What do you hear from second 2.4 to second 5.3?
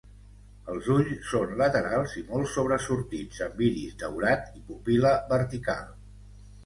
sobresortits, amb iris daurat i pupil·la